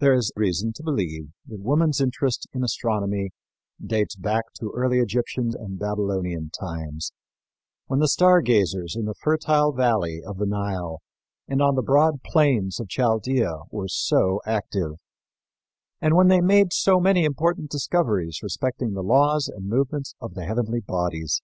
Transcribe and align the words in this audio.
There 0.00 0.14
is 0.14 0.32
reason 0.34 0.72
to 0.72 0.82
believe 0.82 1.28
that 1.46 1.60
woman's 1.60 2.00
interest 2.00 2.48
in 2.52 2.64
astronomy 2.64 3.30
dates 3.80 4.16
back 4.16 4.52
to 4.54 4.72
early 4.74 4.98
Egyptian 4.98 5.52
and 5.56 5.78
Babylonian 5.78 6.50
times 6.50 7.12
when 7.86 8.00
the 8.00 8.08
star 8.08 8.42
gazers 8.42 8.96
in 8.96 9.04
the 9.04 9.14
fertile 9.14 9.70
valley 9.70 10.20
of 10.24 10.38
the 10.38 10.44
Nile 10.46 11.02
and 11.46 11.62
on 11.62 11.76
the 11.76 11.82
broad 11.82 12.24
plains 12.24 12.80
of 12.80 12.88
Chaldea 12.88 13.60
were 13.70 13.86
so 13.86 14.40
active, 14.44 14.94
and 16.00 16.16
when 16.16 16.26
they 16.26 16.40
made 16.40 16.72
so 16.72 16.98
many 16.98 17.24
important 17.24 17.70
discoveries 17.70 18.40
respecting 18.42 18.94
the 18.94 19.04
laws 19.04 19.46
and 19.46 19.68
movements 19.68 20.16
of 20.20 20.34
the 20.34 20.46
heavenly 20.46 20.80
bodies. 20.80 21.42